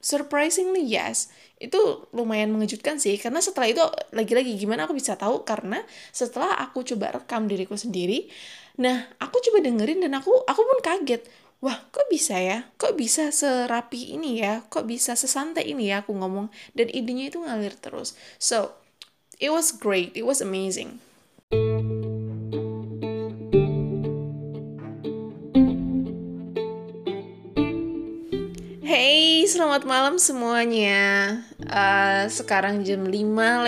surprisingly 0.00 0.82
yes. 0.82 1.28
Itu 1.60 2.08
lumayan 2.16 2.50
mengejutkan 2.56 2.96
sih 2.96 3.20
karena 3.20 3.44
setelah 3.44 3.68
itu 3.68 3.84
lagi-lagi 4.16 4.56
gimana 4.56 4.88
aku 4.88 4.96
bisa 4.96 5.14
tahu? 5.14 5.44
Karena 5.44 5.84
setelah 6.10 6.56
aku 6.56 6.82
coba 6.82 7.20
rekam 7.20 7.46
diriku 7.46 7.76
sendiri 7.76 8.32
nah 8.80 9.04
aku 9.20 9.44
coba 9.44 9.60
dengerin 9.60 10.00
dan 10.08 10.16
aku 10.16 10.32
aku 10.48 10.60
pun 10.64 10.80
kaget. 10.80 11.22
Wah 11.60 11.76
kok 11.92 12.08
bisa 12.08 12.40
ya? 12.40 12.64
Kok 12.80 12.96
bisa 12.96 13.28
serapi 13.28 14.16
ini 14.16 14.40
ya? 14.40 14.64
Kok 14.64 14.88
bisa 14.88 15.12
sesantai 15.12 15.68
ini 15.68 15.92
ya 15.92 16.00
aku 16.00 16.16
ngomong. 16.16 16.48
Dan 16.72 16.88
idenya 16.88 17.28
itu 17.28 17.44
ngalir 17.44 17.76
terus. 17.76 18.16
So 18.40 18.72
it 19.36 19.52
was 19.52 19.68
great. 19.68 20.16
It 20.16 20.24
was 20.24 20.40
amazing 20.40 21.04
selamat 29.60 29.84
malam 29.84 30.16
semuanya. 30.16 31.36
Uh, 31.68 32.24
sekarang 32.32 32.80
jam 32.80 33.04
5 33.04 33.12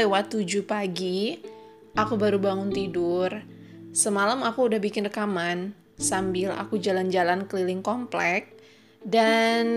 lewat 0.00 0.32
7 0.32 0.64
pagi. 0.64 1.36
Aku 1.92 2.16
baru 2.16 2.40
bangun 2.40 2.72
tidur. 2.72 3.28
Semalam 3.92 4.40
aku 4.40 4.72
udah 4.72 4.80
bikin 4.80 5.04
rekaman 5.04 5.76
sambil 6.00 6.56
aku 6.56 6.80
jalan-jalan 6.80 7.44
keliling 7.44 7.84
komplek. 7.84 8.56
Dan 9.04 9.76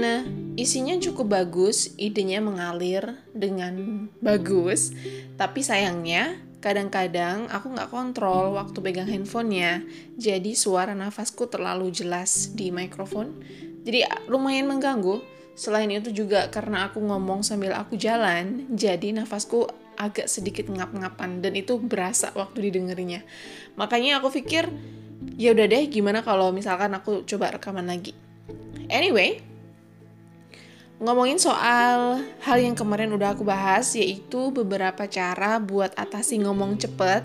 isinya 0.55 0.95
cukup 1.03 1.35
bagus, 1.35 1.91
idenya 1.99 2.39
mengalir 2.39 3.19
dengan 3.35 4.07
bagus. 4.23 4.95
Tapi 5.35 5.67
sayangnya, 5.67 6.39
kadang-kadang 6.63 7.51
aku 7.51 7.75
nggak 7.75 7.91
kontrol 7.91 8.55
waktu 8.55 8.79
pegang 8.79 9.11
handphonenya. 9.11 9.83
Jadi 10.15 10.55
suara 10.55 10.95
nafasku 10.95 11.51
terlalu 11.51 11.91
jelas 11.91 12.55
di 12.55 12.71
mikrofon. 12.71 13.35
Jadi 13.83 14.31
lumayan 14.31 14.71
mengganggu 14.71 15.35
Selain 15.55 15.87
itu 15.87 16.11
juga 16.11 16.51
karena 16.51 16.91
aku 16.91 16.99
ngomong 16.99 17.39
sambil 17.39 17.71
aku 17.79 17.95
jalan, 17.95 18.67
jadi 18.75 19.15
nafasku 19.15 19.71
agak 19.95 20.27
sedikit 20.27 20.67
ngap-ngapan 20.67 21.39
dan 21.39 21.55
itu 21.55 21.79
berasa 21.79 22.35
waktu 22.35 22.67
didengerinya. 22.67 23.23
Makanya 23.79 24.19
aku 24.19 24.35
pikir 24.35 24.67
ya 25.39 25.55
udah 25.55 25.65
deh 25.71 25.87
gimana 25.87 26.19
kalau 26.27 26.51
misalkan 26.51 26.91
aku 26.91 27.23
coba 27.23 27.55
rekaman 27.55 27.87
lagi. 27.87 28.11
Anyway, 28.91 29.39
ngomongin 30.99 31.39
soal 31.39 32.19
hal 32.43 32.57
yang 32.59 32.75
kemarin 32.75 33.15
udah 33.15 33.31
aku 33.31 33.47
bahas 33.47 33.95
yaitu 33.95 34.51
beberapa 34.51 35.07
cara 35.07 35.55
buat 35.63 35.95
atasi 35.95 36.43
ngomong 36.43 36.75
cepet. 36.83 37.23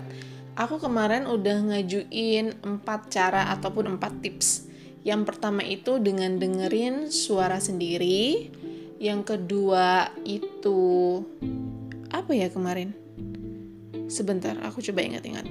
Aku 0.55 0.79
kemarin 0.79 1.27
udah 1.27 1.67
ngajuin 1.67 2.63
4 2.63 2.83
cara 3.11 3.51
ataupun 3.55 3.99
4 3.99 4.23
tips 4.23 4.70
yang 5.01 5.25
pertama 5.25 5.65
itu 5.65 5.97
dengan 5.97 6.37
dengerin 6.37 7.09
suara 7.09 7.57
sendiri. 7.57 8.53
Yang 9.01 9.33
kedua 9.33 10.13
itu 10.21 10.79
apa 12.13 12.37
ya 12.37 12.53
kemarin? 12.53 12.93
Sebentar, 14.05 14.53
aku 14.61 14.77
coba 14.85 15.01
ingat-ingat. 15.01 15.49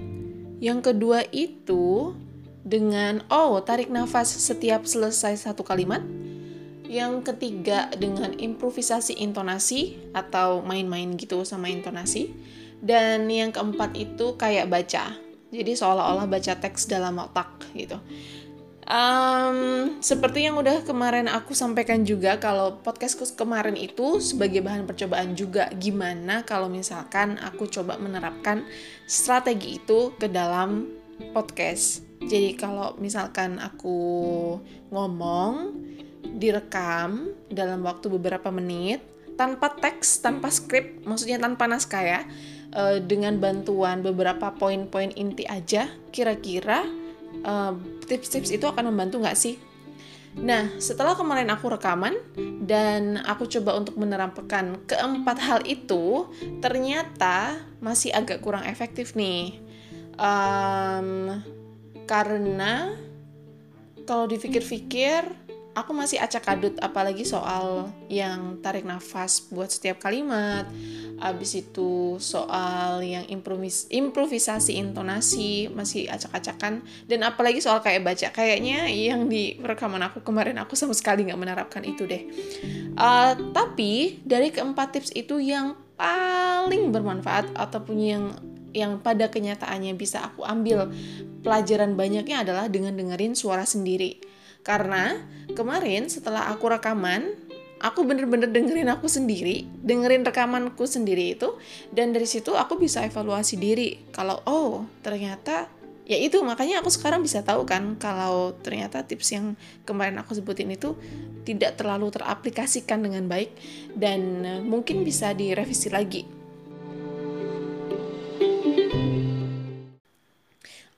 Yang 0.62 0.92
kedua 0.92 1.27
itu 1.34 2.15
dengan 2.62 3.27
oh, 3.33 3.59
tarik 3.65 3.91
nafas 3.91 4.31
setiap 4.31 4.87
selesai 4.87 5.51
satu 5.51 5.67
kalimat. 5.67 6.05
Yang 6.87 7.35
ketiga 7.35 7.91
dengan 7.98 8.35
improvisasi 8.39 9.19
intonasi 9.19 9.98
atau 10.14 10.62
main-main 10.62 11.19
gitu 11.19 11.42
sama 11.42 11.67
intonasi. 11.67 12.31
Dan 12.79 13.27
yang 13.27 13.51
keempat 13.51 13.98
itu 13.98 14.39
kayak 14.39 14.70
baca. 14.70 15.19
Jadi 15.51 15.73
seolah-olah 15.75 16.31
baca 16.31 16.55
teks 16.55 16.87
dalam 16.87 17.19
otak 17.19 17.67
gitu. 17.75 17.98
Um, 18.91 20.02
seperti 20.02 20.50
yang 20.50 20.58
udah 20.58 20.83
kemarin 20.83 21.30
aku 21.30 21.55
sampaikan 21.55 22.02
juga 22.02 22.42
kalau 22.42 22.83
podcastku 22.83 23.22
kemarin 23.38 23.78
itu 23.78 24.19
sebagai 24.19 24.66
bahan 24.66 24.83
percobaan 24.83 25.38
juga 25.38 25.70
gimana 25.78 26.42
kalau 26.42 26.66
misalkan 26.66 27.38
aku 27.38 27.70
coba 27.70 28.02
menerapkan 28.02 28.66
strategi 29.06 29.78
itu 29.78 30.11
ke 30.18 30.27
dalam 30.27 30.91
podcast. 31.30 32.02
Jadi 32.18 32.58
kalau 32.58 32.98
misalkan 32.98 33.62
aku 33.62 34.58
ngomong 34.90 35.70
direkam 36.34 37.30
dalam 37.46 37.86
waktu 37.86 38.11
beberapa 38.11 38.50
menit 38.50 39.06
tanpa 39.39 39.70
teks, 39.70 40.18
tanpa 40.18 40.50
skrip, 40.50 41.06
maksudnya 41.06 41.39
tanpa 41.39 41.70
naskah 41.70 42.02
ya, 42.02 42.20
uh, 42.74 42.98
dengan 42.98 43.39
bantuan 43.39 44.02
beberapa 44.02 44.50
poin-poin 44.58 45.14
inti 45.14 45.46
aja, 45.46 45.89
kira-kira 46.11 46.84
tips-tips 48.07 48.51
uh, 48.52 48.57
itu 48.57 48.67
akan 48.67 48.92
membantu 48.92 49.23
nggak 49.23 49.39
sih? 49.39 49.57
Nah, 50.39 50.70
setelah 50.79 51.18
kemarin 51.18 51.51
aku 51.51 51.74
rekaman 51.74 52.14
dan 52.63 53.18
aku 53.27 53.51
coba 53.51 53.83
untuk 53.83 53.98
menerapkan 53.98 54.79
keempat 54.86 55.39
hal 55.42 55.61
itu, 55.67 56.30
ternyata 56.63 57.58
masih 57.83 58.14
agak 58.14 58.39
kurang 58.39 58.63
efektif 58.63 59.18
nih. 59.18 59.58
Um, 60.14 61.42
karena 62.07 62.95
kalau 64.07 64.30
dipikir-pikir, 64.30 65.27
aku 65.75 65.95
masih 65.95 66.19
acak 66.19 66.51
adut 66.51 66.75
apalagi 66.83 67.23
soal 67.23 67.95
yang 68.11 68.58
tarik 68.58 68.83
nafas 68.83 69.47
buat 69.51 69.70
setiap 69.70 70.03
kalimat. 70.03 70.67
Abis 71.20 71.63
itu 71.63 72.17
soal 72.19 73.05
yang 73.05 73.29
improvis 73.29 73.86
improvisasi 73.92 74.80
intonasi 74.80 75.70
masih 75.70 76.11
acak-acakan. 76.11 76.83
Dan 77.07 77.23
apalagi 77.23 77.63
soal 77.63 77.85
kayak 77.85 78.03
baca 78.03 78.29
kayaknya 78.35 78.91
yang 78.91 79.30
di 79.30 79.61
rekaman 79.61 80.03
aku 80.03 80.25
kemarin 80.25 80.59
aku 80.59 80.75
sama 80.75 80.97
sekali 80.97 81.29
nggak 81.29 81.41
menerapkan 81.41 81.83
itu 81.86 82.09
deh. 82.09 82.27
Uh, 82.98 83.36
tapi 83.55 84.19
dari 84.27 84.51
keempat 84.51 84.98
tips 84.98 85.11
itu 85.14 85.39
yang 85.39 85.79
paling 85.95 86.91
bermanfaat 86.91 87.53
ataupun 87.55 87.97
yang 88.01 88.25
yang 88.70 89.03
pada 89.03 89.27
kenyataannya 89.27 89.98
bisa 89.98 90.23
aku 90.23 90.47
ambil 90.47 90.89
pelajaran 91.42 91.98
banyaknya 91.98 92.47
adalah 92.47 92.70
dengan 92.70 92.95
dengerin 92.95 93.35
suara 93.35 93.67
sendiri 93.67 94.39
karena 94.61 95.17
kemarin 95.57 96.13
setelah 96.13 96.53
aku 96.53 96.69
rekaman, 96.69 97.33
aku 97.81 98.05
bener-bener 98.05 98.47
dengerin 98.53 98.93
aku 98.93 99.09
sendiri, 99.09 99.65
dengerin 99.81 100.23
rekamanku 100.23 100.85
sendiri 100.85 101.35
itu, 101.35 101.57
dan 101.91 102.13
dari 102.13 102.29
situ 102.29 102.53
aku 102.55 102.77
bisa 102.77 103.01
evaluasi 103.03 103.57
diri. 103.57 103.97
Kalau 104.13 104.45
oh 104.45 104.85
ternyata 105.01 105.67
ya 106.05 106.19
itu 106.19 106.43
makanya 106.43 106.83
aku 106.83 106.91
sekarang 106.91 107.23
bisa 107.23 107.41
tahu 107.47 107.63
kan 107.63 107.95
kalau 107.95 108.53
ternyata 108.61 109.07
tips 109.07 109.31
yang 109.31 109.55
kemarin 109.87 110.19
aku 110.19 110.35
sebutin 110.35 110.67
itu 110.75 110.98
tidak 111.47 111.79
terlalu 111.79 112.11
teraplikasikan 112.11 113.01
dengan 113.01 113.31
baik 113.31 113.55
dan 113.97 114.42
mungkin 114.67 115.07
bisa 115.07 115.33
direvisi 115.33 115.89
lagi. 115.89 116.23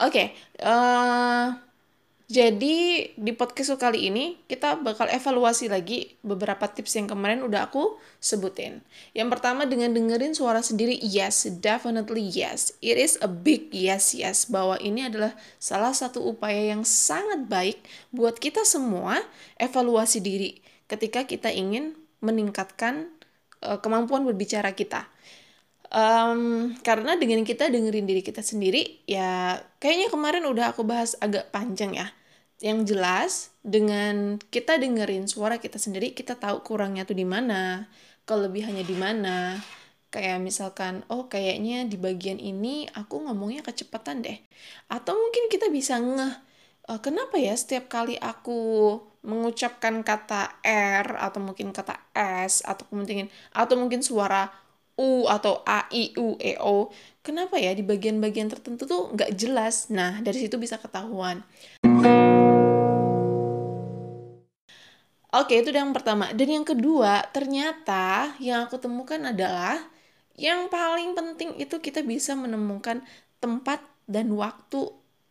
Oke, 0.02 0.18
okay, 0.18 0.26
uh, 0.66 1.54
eh, 1.54 1.71
jadi 2.32 3.12
di 3.12 3.32
podcast 3.36 3.76
kali 3.76 4.08
ini 4.08 4.40
kita 4.48 4.80
bakal 4.80 5.04
evaluasi 5.12 5.68
lagi 5.68 6.16
beberapa 6.24 6.64
tips 6.64 6.96
yang 6.96 7.04
kemarin 7.04 7.44
udah 7.44 7.68
aku 7.68 8.00
sebutin. 8.24 8.80
Yang 9.12 9.36
pertama 9.36 9.68
dengan 9.68 9.92
dengerin 9.92 10.32
suara 10.32 10.64
sendiri, 10.64 10.96
yes, 11.04 11.44
definitely 11.60 12.24
yes. 12.24 12.72
It 12.80 12.96
is 12.96 13.20
a 13.20 13.28
big 13.28 13.68
yes, 13.76 14.16
yes. 14.16 14.48
Bahwa 14.48 14.80
ini 14.80 15.12
adalah 15.12 15.36
salah 15.60 15.92
satu 15.92 16.24
upaya 16.24 16.72
yang 16.72 16.88
sangat 16.88 17.44
baik 17.52 17.84
buat 18.16 18.40
kita 18.40 18.64
semua 18.64 19.20
evaluasi 19.60 20.24
diri 20.24 20.64
ketika 20.88 21.28
kita 21.28 21.52
ingin 21.52 21.92
meningkatkan 22.24 23.12
uh, 23.60 23.76
kemampuan 23.84 24.24
berbicara 24.24 24.72
kita. 24.72 25.04
Um, 25.92 26.72
karena 26.80 27.12
dengan 27.20 27.44
kita 27.44 27.68
dengerin 27.68 28.08
diri 28.08 28.24
kita 28.24 28.40
sendiri, 28.40 29.04
ya 29.04 29.60
kayaknya 29.76 30.08
kemarin 30.08 30.48
udah 30.48 30.72
aku 30.72 30.80
bahas 30.80 31.12
agak 31.20 31.52
panjang 31.52 31.92
ya 31.92 32.08
yang 32.62 32.86
jelas 32.86 33.50
dengan 33.66 34.38
kita 34.38 34.78
dengerin 34.78 35.26
suara 35.26 35.58
kita 35.58 35.82
sendiri 35.82 36.14
kita 36.14 36.38
tahu 36.38 36.62
kurangnya 36.62 37.02
tuh 37.02 37.18
di 37.18 37.26
mana 37.26 37.90
kelebihannya 38.24 38.84
di 38.86 38.96
mana. 38.96 39.58
Kayak 40.12 40.44
misalkan 40.44 41.02
oh 41.08 41.26
kayaknya 41.26 41.88
di 41.88 41.96
bagian 41.96 42.36
ini 42.36 42.84
aku 42.92 43.24
ngomongnya 43.24 43.64
kecepatan 43.64 44.20
deh. 44.20 44.38
Atau 44.92 45.16
mungkin 45.16 45.48
kita 45.48 45.72
bisa 45.72 45.96
ngeh 45.96 46.34
uh, 46.92 47.00
kenapa 47.00 47.40
ya 47.40 47.56
setiap 47.56 47.88
kali 47.88 48.20
aku 48.20 49.00
mengucapkan 49.24 50.04
kata 50.04 50.60
R 50.66 51.16
atau 51.16 51.40
mungkin 51.40 51.72
kata 51.72 52.12
S 52.44 52.60
atau 52.66 52.84
mungkin 52.92 53.30
atau 53.56 53.74
mungkin 53.78 54.04
suara 54.04 54.50
U 55.00 55.24
atau 55.24 55.64
A 55.64 55.88
I 55.88 56.12
U 56.20 56.36
E 56.36 56.60
O 56.60 56.92
kenapa 57.24 57.56
ya 57.56 57.72
di 57.72 57.80
bagian-bagian 57.80 58.52
tertentu 58.52 58.84
tuh 58.84 59.16
nggak 59.16 59.32
jelas? 59.32 59.88
Nah 59.88 60.20
dari 60.20 60.44
situ 60.44 60.60
bisa 60.60 60.76
ketahuan 60.76 61.40
Oke, 65.32 65.54
itu 65.60 65.70
yang 65.72 65.92
pertama. 65.96 66.24
Dan 66.38 66.48
yang 66.60 66.66
kedua, 66.70 67.12
ternyata 67.36 68.36
yang 68.48 68.68
aku 68.68 68.76
temukan 68.84 69.20
adalah 69.32 69.80
yang 70.36 70.60
paling 70.68 71.10
penting 71.18 71.50
itu 71.64 71.76
kita 71.86 72.00
bisa 72.12 72.32
menemukan 72.36 73.00
tempat 73.42 73.80
dan 74.14 74.26
waktu 74.36 74.80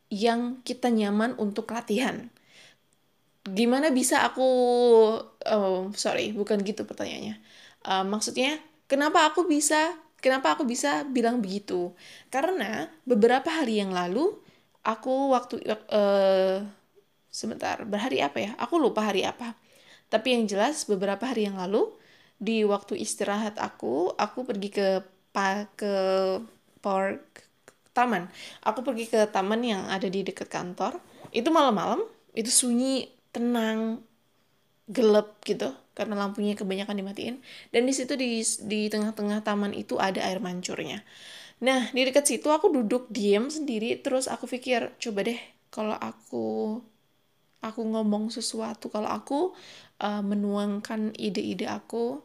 yang 0.10 0.42
kita 0.68 0.88
nyaman 0.90 1.32
untuk 1.38 1.66
latihan. 1.76 2.30
gimana 3.42 3.90
bisa 3.90 4.22
aku 4.28 4.46
oh 5.50 5.90
sorry 5.98 6.30
bukan 6.30 6.62
gitu 6.62 6.86
pertanyaannya 6.86 7.36
uh, 7.90 8.06
maksudnya 8.06 8.62
kenapa 8.86 9.26
aku 9.34 9.50
bisa 9.50 9.98
kenapa 10.22 10.54
aku 10.54 10.64
bisa 10.70 11.02
bilang 11.10 11.42
begitu 11.42 11.90
karena 12.30 12.86
beberapa 13.02 13.50
hari 13.50 13.82
yang 13.82 13.90
lalu 13.90 14.38
aku 14.86 15.34
waktu 15.34 15.66
uh, 15.90 16.62
sebentar 17.34 17.82
berhari 17.88 18.22
apa 18.22 18.38
ya 18.46 18.52
aku 18.62 18.78
lupa 18.78 19.10
hari 19.10 19.26
apa 19.26 19.58
tapi 20.12 20.36
yang 20.36 20.44
jelas 20.46 20.84
beberapa 20.84 21.24
hari 21.24 21.48
yang 21.48 21.56
lalu 21.56 21.88
di 22.36 22.68
waktu 22.68 23.00
istirahat 23.00 23.56
aku 23.56 24.12
aku 24.20 24.44
pergi 24.44 24.70
ke 24.70 24.88
ke 25.80 25.96
park 26.84 27.48
taman. 27.96 28.28
Aku 28.64 28.84
pergi 28.84 29.08
ke 29.08 29.28
taman 29.32 29.62
yang 29.64 29.88
ada 29.88 30.08
di 30.08 30.24
dekat 30.24 30.52
kantor. 30.52 31.00
Itu 31.32 31.52
malam-malam 31.52 32.04
itu 32.36 32.52
sunyi 32.52 33.12
tenang 33.32 34.04
gelap 34.92 35.40
gitu 35.48 35.72
karena 35.96 36.16
lampunya 36.20 36.56
kebanyakan 36.56 37.00
dimatiin. 37.00 37.36
Dan 37.72 37.88
di 37.88 37.94
situ 37.96 38.16
di 38.20 38.44
di 38.68 38.92
tengah-tengah 38.92 39.44
taman 39.44 39.72
itu 39.76 39.96
ada 40.00 40.20
air 40.24 40.44
mancurnya. 40.44 41.04
Nah 41.64 41.92
di 41.94 42.02
dekat 42.04 42.28
situ 42.28 42.50
aku 42.52 42.74
duduk 42.74 43.08
diam 43.14 43.48
sendiri 43.48 44.00
terus 44.02 44.28
aku 44.28 44.50
pikir 44.50 44.92
coba 44.98 45.20
deh 45.28 45.40
kalau 45.72 45.96
aku 45.96 46.80
aku 47.62 47.82
ngomong 47.86 48.34
sesuatu 48.34 48.90
kalau 48.90 49.10
aku 49.10 49.54
uh, 50.02 50.22
menuangkan 50.26 51.14
ide-ide 51.16 51.70
aku 51.70 52.20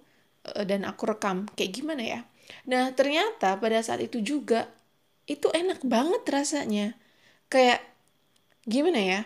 uh, 0.49 0.65
dan 0.65 0.89
aku 0.89 1.13
rekam 1.13 1.45
kayak 1.55 1.73
gimana 1.77 2.03
ya? 2.03 2.21
Nah 2.67 2.91
ternyata 2.97 3.61
pada 3.61 3.79
saat 3.85 4.01
itu 4.03 4.25
juga 4.25 4.69
itu 5.29 5.51
enak 5.53 5.85
banget 5.85 6.23
rasanya. 6.27 6.97
Kayak 7.53 7.85
gimana 8.67 8.99
ya? 8.99 9.21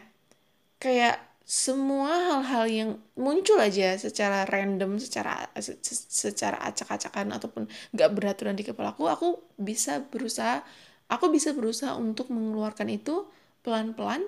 Kayak 0.82 1.30
semua 1.50 2.14
hal-hal 2.30 2.64
yang 2.70 2.90
muncul 3.18 3.58
aja 3.58 3.98
secara 3.98 4.46
random, 4.46 5.02
secara 5.02 5.50
secara 5.82 6.62
acak-acakan 6.62 7.34
ataupun 7.34 7.66
gak 7.90 8.10
beraturan 8.14 8.54
di 8.54 8.62
kepala 8.62 8.94
aku, 8.94 9.10
aku 9.10 9.28
bisa 9.58 9.98
berusaha, 9.98 10.62
aku 11.10 11.26
bisa 11.34 11.50
berusaha 11.50 11.98
untuk 11.98 12.30
mengeluarkan 12.30 12.86
itu 12.94 13.26
pelan-pelan 13.66 14.22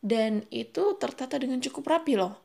dan 0.00 0.48
itu 0.48 0.96
tertata 0.96 1.36
dengan 1.36 1.60
cukup 1.60 1.84
rapi 1.88 2.16
loh. 2.16 2.36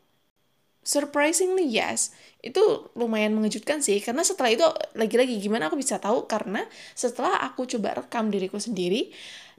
Surprisingly 0.85 1.65
yes, 1.65 2.13
itu 2.45 2.61
lumayan 2.93 3.33
mengejutkan 3.33 3.81
sih 3.81 3.97
karena 4.05 4.21
setelah 4.21 4.53
itu 4.53 4.65
lagi-lagi 4.93 5.41
gimana 5.41 5.65
aku 5.73 5.81
bisa 5.81 5.97
tahu? 5.97 6.29
Karena 6.29 6.61
setelah 6.93 7.41
aku 7.41 7.65
coba 7.65 7.97
rekam 8.05 8.29
diriku 8.29 8.61
sendiri, 8.61 9.09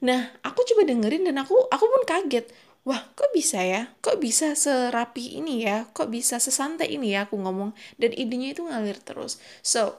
nah 0.06 0.30
aku 0.46 0.62
coba 0.62 0.86
dengerin 0.86 1.26
dan 1.26 1.42
aku 1.42 1.66
aku 1.66 1.82
pun 1.82 2.02
kaget. 2.06 2.46
Wah 2.86 3.02
kok 3.18 3.34
bisa 3.34 3.58
ya? 3.58 3.90
Kok 3.98 4.22
bisa 4.22 4.54
serapi 4.54 5.42
ini 5.42 5.66
ya? 5.66 5.90
Kok 5.90 6.06
bisa 6.06 6.38
sesantai 6.38 6.94
ini 6.94 7.18
ya 7.18 7.26
aku 7.26 7.34
ngomong? 7.42 7.74
Dan 7.98 8.14
idenya 8.14 8.54
itu 8.54 8.62
ngalir 8.62 9.02
terus. 9.02 9.42
So 9.66 9.98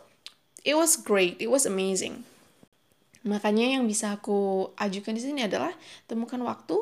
it 0.63 0.79
was 0.79 0.95
great. 0.95 1.35
It 1.43 1.51
was 1.51 1.67
amazing. 1.67 2.23
Makanya 3.27 3.75
yang 3.75 3.83
bisa 3.83 4.15
aku 4.15 4.71
ajukan 4.79 5.11
di 5.11 5.19
sini 5.19 5.43
adalah 5.43 5.75
temukan 6.07 6.39
waktu 6.47 6.79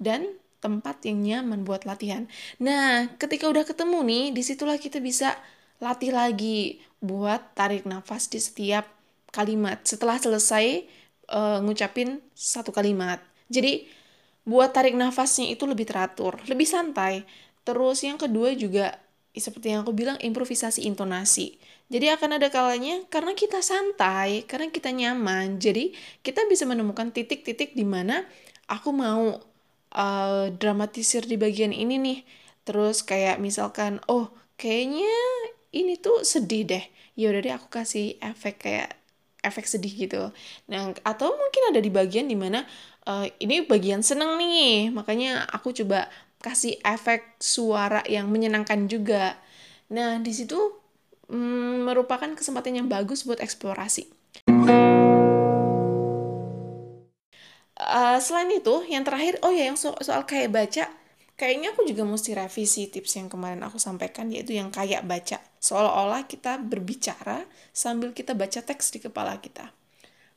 dan 0.00 0.24
tempat 0.62 1.02
yang 1.02 1.18
nyaman 1.20 1.66
buat 1.66 1.82
latihan 1.82 2.30
nah 2.62 3.10
ketika 3.18 3.50
udah 3.50 3.66
ketemu 3.66 3.98
nih 4.06 4.24
di 4.30 4.42
situlah 4.46 4.78
kita 4.78 5.02
bisa 5.02 5.34
latih 5.82 6.14
lagi 6.14 6.78
buat 7.02 7.58
tarik 7.58 7.82
nafas 7.84 8.30
di 8.30 8.38
setiap 8.38 8.86
kalimat 9.34 9.82
setelah 9.82 10.22
selesai 10.22 10.86
uh, 11.34 11.58
ngucapin 11.60 12.22
satu 12.32 12.70
kalimat 12.70 13.18
jadi 13.52 13.84
buat 14.42 14.74
tarik 14.74 14.98
nafasnya 14.98 15.54
itu 15.54 15.68
lebih 15.68 15.86
teratur, 15.86 16.34
lebih 16.50 16.66
santai. 16.66 17.22
Terus 17.62 18.02
yang 18.02 18.18
kedua 18.18 18.56
juga 18.58 18.98
seperti 19.32 19.72
yang 19.72 19.86
aku 19.86 19.94
bilang 19.94 20.18
improvisasi 20.18 20.84
intonasi. 20.88 21.56
Jadi 21.92 22.08
akan 22.08 22.40
ada 22.40 22.48
kalanya 22.48 23.04
karena 23.12 23.36
kita 23.36 23.60
santai, 23.62 24.48
karena 24.48 24.72
kita 24.72 24.90
nyaman. 24.90 25.60
Jadi 25.62 25.94
kita 26.24 26.48
bisa 26.50 26.66
menemukan 26.66 27.12
titik-titik 27.14 27.76
di 27.76 27.84
mana 27.86 28.26
aku 28.66 28.90
mau 28.90 29.38
uh, 29.94 30.52
dramatisir 30.52 31.24
di 31.24 31.36
bagian 31.40 31.72
ini 31.72 31.96
nih. 32.00 32.18
Terus 32.66 33.02
kayak 33.02 33.38
misalkan, 33.42 33.98
oh 34.08 34.32
kayaknya 34.60 35.12
ini 35.74 35.98
tuh 36.00 36.24
sedih 36.26 36.66
deh. 36.68 36.84
Ya 37.18 37.32
udah 37.32 37.40
deh 37.44 37.54
aku 37.54 37.68
kasih 37.68 38.16
efek 38.20 38.64
kayak 38.64 38.96
efek 39.42 39.66
sedih 39.66 39.92
gitu. 39.92 40.30
Nah, 40.70 40.94
atau 41.02 41.34
mungkin 41.34 41.74
ada 41.74 41.80
di 41.82 41.90
bagian 41.90 42.30
di 42.30 42.38
mana 42.38 42.64
uh, 43.06 43.26
ini 43.42 43.66
bagian 43.66 44.02
seneng 44.04 44.38
nih 44.38 44.90
makanya 44.94 45.46
aku 45.50 45.74
coba 45.74 46.06
kasih 46.42 46.78
efek 46.82 47.38
suara 47.38 48.02
yang 48.06 48.30
menyenangkan 48.30 48.90
juga 48.90 49.38
nah 49.92 50.18
di 50.18 50.32
situ 50.34 50.56
mm, 51.30 51.86
merupakan 51.86 52.32
kesempatan 52.34 52.82
yang 52.82 52.88
bagus 52.90 53.22
buat 53.26 53.38
eksplorasi 53.38 54.10
uh, 57.82 58.18
selain 58.22 58.50
itu 58.54 58.86
yang 58.86 59.02
terakhir 59.02 59.42
oh 59.42 59.50
ya 59.50 59.70
yang 59.70 59.78
so 59.78 59.94
soal 59.98 60.22
kayak 60.22 60.54
baca 60.54 60.86
kayaknya 61.34 61.74
aku 61.74 61.82
juga 61.88 62.06
mesti 62.06 62.38
revisi 62.38 62.86
tips 62.86 63.18
yang 63.18 63.26
kemarin 63.26 63.60
aku 63.66 63.82
sampaikan 63.82 64.30
yaitu 64.30 64.54
yang 64.54 64.70
kayak 64.70 65.02
baca 65.02 65.42
seolah-olah 65.58 66.30
kita 66.30 66.62
berbicara 66.62 67.42
sambil 67.74 68.14
kita 68.14 68.32
baca 68.38 68.62
teks 68.62 68.94
di 68.94 69.02
kepala 69.02 69.36
kita 69.42 69.74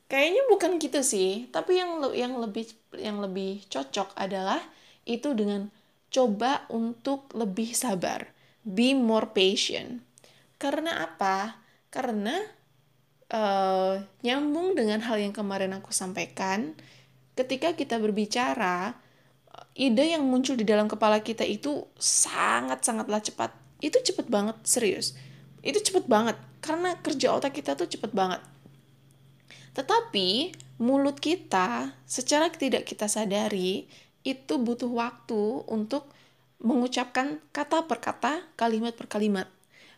Kayaknya 0.06 0.42
bukan 0.46 0.70
gitu 0.78 1.02
sih, 1.02 1.50
tapi 1.50 1.82
yang 1.82 1.98
yang 2.14 2.38
lebih 2.38 2.70
yang 2.94 3.18
lebih 3.18 3.66
cocok 3.66 4.14
adalah 4.14 4.62
itu 5.02 5.34
dengan 5.34 5.66
coba 6.14 6.62
untuk 6.70 7.26
lebih 7.34 7.74
sabar. 7.74 8.30
Be 8.62 8.94
more 8.94 9.34
patient. 9.34 10.06
Karena 10.62 11.02
apa? 11.10 11.58
Karena 11.90 12.38
uh, 13.34 13.98
nyambung 14.22 14.78
dengan 14.78 15.02
hal 15.02 15.18
yang 15.18 15.34
kemarin 15.34 15.74
aku 15.74 15.90
sampaikan, 15.90 16.78
ketika 17.36 17.76
kita 17.76 18.00
berbicara, 18.00 18.96
ide 19.76 20.16
yang 20.16 20.24
muncul 20.24 20.56
di 20.56 20.64
dalam 20.64 20.88
kepala 20.88 21.20
kita 21.20 21.44
itu 21.44 21.84
sangat-sangatlah 22.00 23.20
cepat. 23.20 23.52
Itu 23.78 24.00
cepat 24.00 24.26
banget, 24.32 24.56
serius. 24.64 25.12
Itu 25.60 25.78
cepat 25.84 26.08
banget, 26.08 26.36
karena 26.64 26.96
kerja 26.98 27.36
otak 27.36 27.54
kita 27.54 27.76
tuh 27.76 27.86
cepat 27.86 28.10
banget 28.16 28.40
tetapi 29.76 30.56
mulut 30.80 31.20
kita 31.20 31.92
secara 32.08 32.48
tidak 32.48 32.88
kita 32.88 33.12
sadari 33.12 33.84
itu 34.24 34.56
butuh 34.56 34.88
waktu 34.88 35.68
untuk 35.68 36.08
mengucapkan 36.56 37.44
kata 37.52 37.84
per 37.84 38.00
kata, 38.00 38.40
kalimat 38.56 38.96
per 38.96 39.04
kalimat. 39.04 39.44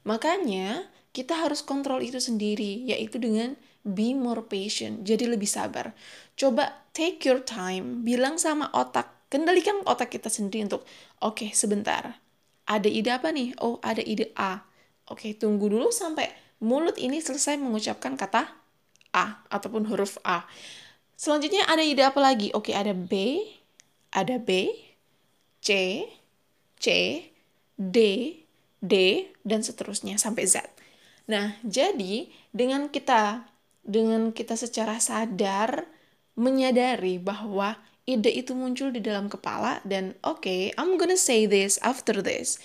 Makanya 0.02 0.82
kita 1.12 1.34
harus 1.34 1.64
kontrol 1.64 2.00
itu 2.04 2.20
sendiri, 2.20 2.86
yaitu 2.88 3.18
dengan 3.18 3.56
be 3.82 4.12
more 4.12 4.44
patient, 4.44 5.02
jadi 5.06 5.30
lebih 5.30 5.48
sabar. 5.48 5.96
Coba 6.36 6.86
take 6.92 7.24
your 7.24 7.40
time, 7.42 8.04
bilang 8.04 8.36
sama 8.36 8.68
otak, 8.76 9.08
kendalikan 9.32 9.80
otak 9.88 10.12
kita 10.12 10.28
sendiri 10.28 10.68
untuk, 10.68 10.84
oke 11.24 11.42
okay, 11.44 11.50
sebentar, 11.56 12.20
ada 12.68 12.88
ide 12.88 13.08
apa 13.08 13.32
nih? 13.32 13.56
Oh 13.64 13.80
ada 13.80 14.04
ide 14.04 14.28
A. 14.36 14.60
Oke 15.08 15.32
okay, 15.32 15.32
tunggu 15.32 15.72
dulu 15.72 15.88
sampai 15.88 16.28
mulut 16.60 17.00
ini 17.00 17.16
selesai 17.16 17.56
mengucapkan 17.56 18.12
kata 18.12 18.44
A 19.16 19.40
ataupun 19.48 19.88
huruf 19.88 20.20
A. 20.20 20.44
Selanjutnya 21.18 21.64
ada 21.66 21.82
ide 21.82 22.04
apa 22.04 22.20
lagi? 22.22 22.54
Oke, 22.54 22.76
ada 22.76 22.94
B, 22.94 23.42
ada 24.14 24.38
B, 24.38 24.70
C, 25.58 26.04
C, 26.78 26.86
D, 27.74 27.98
D, 28.78 28.94
dan 29.42 29.66
seterusnya 29.66 30.14
sampai 30.14 30.46
Z. 30.46 30.77
Nah, 31.28 31.60
jadi 31.60 32.32
dengan 32.56 32.88
kita 32.88 33.44
dengan 33.84 34.32
kita 34.32 34.56
secara 34.56 34.96
sadar 35.00 35.84
menyadari 36.36 37.20
bahwa 37.20 37.76
ide 38.08 38.32
itu 38.32 38.56
muncul 38.56 38.88
di 38.88 39.04
dalam 39.04 39.28
kepala 39.28 39.84
dan 39.84 40.16
oke, 40.24 40.44
okay, 40.44 40.72
I'm 40.80 40.96
gonna 40.96 41.20
say 41.20 41.44
this 41.44 41.76
after 41.84 42.24
this. 42.24 42.56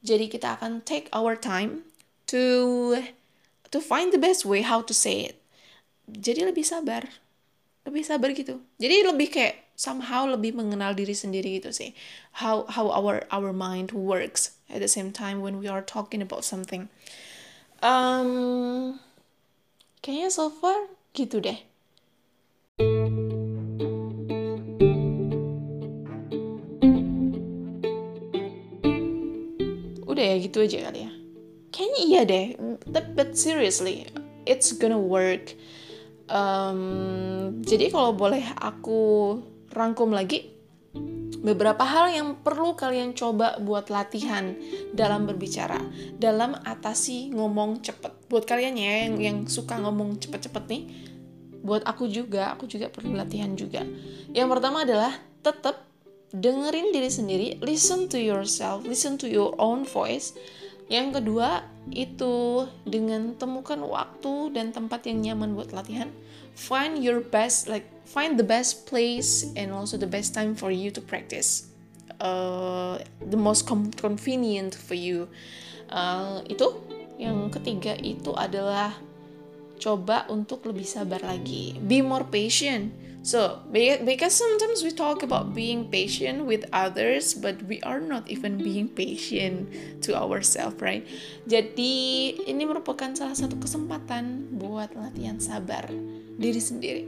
Jadi 0.00 0.32
kita 0.32 0.56
akan 0.56 0.80
take 0.84 1.12
our 1.12 1.36
time 1.36 1.84
to 2.32 2.96
to 3.68 3.78
find 3.84 4.12
the 4.16 4.20
best 4.20 4.48
way 4.48 4.64
how 4.64 4.80
to 4.80 4.96
say 4.96 5.28
it. 5.28 5.36
Jadi 6.08 6.48
lebih 6.48 6.64
sabar 6.64 7.04
lebih 7.86 8.02
sabar 8.02 8.34
gitu. 8.34 8.58
Jadi 8.80 9.06
lebih 9.06 9.28
kayak 9.30 9.76
somehow 9.78 10.26
lebih 10.26 10.56
mengenal 10.56 10.96
diri 10.96 11.14
sendiri 11.14 11.62
gitu 11.62 11.70
sih. 11.70 11.92
How 12.40 12.66
how 12.66 12.88
our 12.90 13.28
our 13.28 13.52
mind 13.52 13.92
works 13.92 14.56
at 14.72 14.80
the 14.80 14.90
same 14.90 15.12
time 15.12 15.44
when 15.44 15.60
we 15.60 15.68
are 15.70 15.84
talking 15.84 16.24
about 16.24 16.42
something 16.42 16.88
um 17.86 18.98
kayaknya 20.02 20.34
so 20.34 20.50
far 20.50 20.90
gitu 21.14 21.38
deh. 21.38 21.54
Udah 30.02 30.24
ya 30.26 30.36
gitu 30.42 30.66
aja 30.66 30.90
kali 30.90 31.06
ya. 31.06 31.12
Kayaknya 31.70 32.00
iya 32.02 32.20
deh 32.26 32.46
but, 32.90 33.14
but 33.14 33.38
seriously 33.38 34.02
it's 34.48 34.74
gonna 34.74 34.98
work. 34.98 35.54
Um, 36.26 37.62
jadi 37.62 37.94
kalau 37.94 38.10
boleh 38.10 38.42
aku 38.58 39.38
rangkum 39.70 40.10
lagi, 40.10 40.55
beberapa 41.42 41.82
hal 41.84 42.12
yang 42.12 42.28
perlu 42.40 42.76
kalian 42.76 43.12
coba 43.12 43.58
buat 43.60 43.88
latihan 43.92 44.56
dalam 44.92 45.24
berbicara, 45.28 45.80
dalam 46.16 46.56
atasi 46.64 47.32
ngomong 47.32 47.84
cepet. 47.84 48.12
Buat 48.26 48.44
kalian 48.48 48.74
ya 48.76 48.92
yang, 49.06 49.14
yang 49.20 49.38
suka 49.46 49.76
ngomong 49.80 50.20
cepet-cepet 50.20 50.64
nih, 50.68 50.82
buat 51.66 51.82
aku 51.82 52.06
juga, 52.06 52.54
aku 52.54 52.70
juga 52.70 52.86
perlu 52.86 53.14
latihan 53.14 53.52
juga. 53.58 53.82
Yang 54.30 54.48
pertama 54.54 54.86
adalah 54.86 55.12
tetap 55.42 55.86
dengerin 56.34 56.90
diri 56.90 57.10
sendiri, 57.10 57.48
listen 57.62 58.10
to 58.10 58.18
yourself, 58.18 58.82
listen 58.86 59.18
to 59.18 59.26
your 59.30 59.54
own 59.58 59.86
voice. 59.86 60.34
Yang 60.86 61.22
kedua, 61.22 61.66
itu 61.94 62.66
dengan 62.82 63.38
temukan 63.38 63.78
waktu 63.86 64.54
dan 64.54 64.74
tempat 64.74 65.06
yang 65.06 65.22
nyaman 65.22 65.54
buat 65.54 65.70
latihan. 65.70 66.10
Find 66.56 66.98
your 66.98 67.20
best, 67.20 67.68
like 67.68 67.86
find 68.08 68.40
the 68.40 68.46
best 68.46 68.88
place 68.88 69.46
and 69.54 69.70
also 69.70 70.00
the 70.00 70.08
best 70.08 70.32
time 70.32 70.56
for 70.56 70.72
you 70.72 70.88
to 70.90 71.04
practice. 71.04 71.68
Uh, 72.16 72.96
the 73.20 73.36
most 73.36 73.68
convenient 74.00 74.72
for 74.72 74.96
you. 74.96 75.28
Uh, 75.92 76.40
itu 76.48 76.74
yang 77.20 77.52
ketiga 77.52 77.94
itu 78.00 78.32
adalah 78.32 78.96
coba 79.76 80.24
untuk 80.32 80.64
lebih 80.64 80.88
sabar 80.88 81.20
lagi. 81.20 81.76
Be 81.84 82.00
more 82.00 82.24
patient 82.24 83.05
So, 83.26 83.58
because 83.74 84.38
sometimes 84.38 84.86
we 84.86 84.94
talk 84.94 85.26
about 85.26 85.50
being 85.50 85.90
patient 85.90 86.46
with 86.46 86.62
others, 86.70 87.34
but 87.34 87.58
we 87.66 87.82
are 87.82 87.98
not 87.98 88.30
even 88.30 88.54
being 88.62 88.86
patient 88.86 89.66
to 90.06 90.14
ourselves, 90.14 90.78
right? 90.78 91.02
Jadi, 91.42 92.38
ini 92.46 92.62
merupakan 92.62 93.10
salah 93.18 93.34
satu 93.34 93.58
kesempatan 93.58 94.54
buat 94.54 94.94
latihan 94.94 95.42
sabar 95.42 95.90
diri 96.38 96.62
sendiri. 96.62 97.04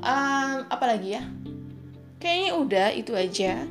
Um, 0.00 0.64
apalagi 0.72 1.20
ya? 1.20 1.28
Kayaknya 2.24 2.50
udah 2.56 2.88
itu 2.96 3.12
aja. 3.12 3.68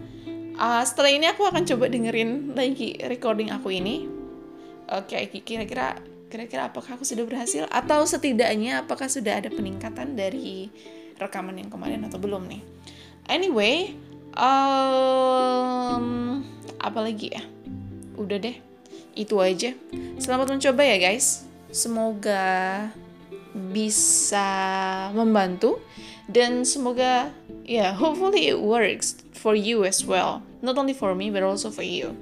Uh, 0.62 0.86
setelah 0.86 1.10
ini 1.10 1.26
aku 1.26 1.42
akan 1.42 1.66
coba 1.66 1.90
dengerin 1.90 2.54
lagi 2.54 3.02
recording 3.10 3.50
aku 3.50 3.74
ini. 3.74 4.06
Oke, 4.94 5.26
okay, 5.26 5.42
kira-kira 5.42 5.98
kira-kira 6.30 6.70
apakah 6.70 7.02
aku 7.02 7.08
sudah 7.08 7.26
berhasil 7.26 7.66
atau 7.72 8.06
setidaknya 8.06 8.86
apakah 8.86 9.10
sudah 9.10 9.42
ada 9.42 9.50
peningkatan 9.50 10.14
dari 10.14 10.70
rekaman 11.18 11.58
yang 11.58 11.70
kemarin 11.70 12.06
atau 12.06 12.22
belum 12.22 12.46
nih. 12.48 12.62
Anyway, 13.28 13.94
um, 14.38 16.06
apa 16.80 17.00
lagi 17.02 17.34
ya? 17.34 17.44
Udah 18.16 18.38
deh, 18.40 18.58
itu 19.18 19.36
aja. 19.42 19.74
Selamat 20.22 20.54
mencoba 20.54 20.82
ya 20.86 20.98
guys. 21.02 21.46
Semoga 21.74 22.88
bisa 23.58 24.48
membantu 25.12 25.82
dan 26.30 26.62
semoga 26.64 27.34
ya 27.66 27.90
yeah, 27.90 27.92
hopefully 27.92 28.48
it 28.48 28.60
works 28.62 29.18
for 29.34 29.58
you 29.58 29.84
as 29.84 30.06
well. 30.06 30.46
Not 30.62 30.78
only 30.78 30.94
for 30.94 31.14
me 31.18 31.34
but 31.34 31.44
also 31.44 31.74
for 31.74 31.84
you. 31.84 32.16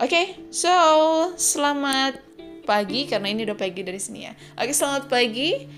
Oke, 0.00 0.08
okay, 0.08 0.26
so 0.48 0.72
selamat 1.36 2.24
pagi 2.64 3.04
karena 3.04 3.36
ini 3.36 3.44
udah 3.44 3.58
pagi 3.58 3.84
dari 3.84 4.00
sini 4.00 4.24
ya. 4.24 4.32
Oke, 4.56 4.72
okay, 4.72 4.74
selamat 4.74 5.12
pagi. 5.12 5.68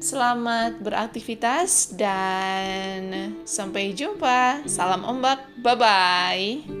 Selamat 0.00 0.80
beraktivitas 0.80 1.92
dan 1.92 3.36
sampai 3.44 3.92
jumpa. 3.92 4.64
Salam 4.64 5.04
ombak. 5.04 5.44
Bye 5.60 5.76
bye. 5.76 6.79